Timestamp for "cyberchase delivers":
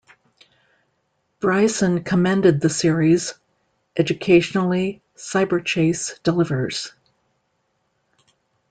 5.15-6.91